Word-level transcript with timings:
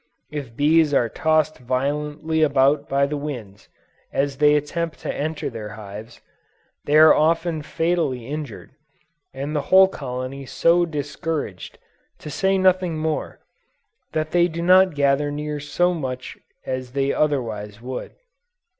If 0.31 0.55
bees 0.55 0.95
are 0.95 1.09
tossed 1.09 1.59
violently 1.59 2.41
about 2.41 2.89
by 2.89 3.05
the 3.05 3.17
winds, 3.17 3.69
as 4.11 4.37
they 4.37 4.55
attempt 4.55 4.97
to 5.01 5.13
enter 5.13 5.47
their 5.47 5.69
hives, 5.77 6.21
they 6.85 6.97
are 6.97 7.13
often 7.13 7.61
fatally 7.61 8.25
injured, 8.25 8.71
and 9.31 9.55
the 9.55 9.61
whole 9.69 9.87
colony 9.87 10.47
so 10.47 10.87
discouraged, 10.87 11.77
to 12.17 12.31
say 12.31 12.57
nothing 12.57 12.97
more, 12.97 13.41
that 14.11 14.31
they 14.31 14.47
do 14.47 14.63
not 14.63 14.95
gather 14.95 15.29
near 15.29 15.59
so 15.59 15.93
much 15.93 16.35
as 16.65 16.93
they 16.93 17.13
otherwise 17.13 17.79
would. 17.79 18.15